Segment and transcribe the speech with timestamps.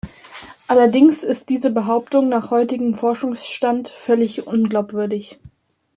[0.67, 5.39] Allerdings ist diese Behauptung nach heutigem Forschungsstand völlig unglaubwürdig.